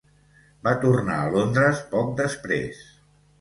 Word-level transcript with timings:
Va 0.67 0.71
tornar 0.85 1.17
a 1.25 1.27
Londres 1.35 1.83
poc 1.93 2.09
després. 2.23 2.81